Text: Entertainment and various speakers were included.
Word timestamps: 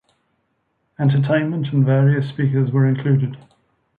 Entertainment 0.97 1.67
and 1.71 1.85
various 1.85 2.27
speakers 2.29 2.71
were 2.71 2.87
included. 2.87 3.37